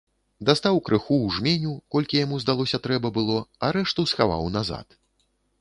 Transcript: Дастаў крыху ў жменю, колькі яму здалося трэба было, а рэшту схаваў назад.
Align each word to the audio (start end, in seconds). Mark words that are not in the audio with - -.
Дастаў 0.49 0.79
крыху 0.87 1.17
ў 1.25 1.35
жменю, 1.35 1.73
колькі 1.95 2.19
яму 2.25 2.41
здалося 2.45 2.81
трэба 2.87 3.13
было, 3.19 3.39
а 3.69 3.73
рэшту 3.79 4.11
схаваў 4.15 4.53
назад. 4.61 5.01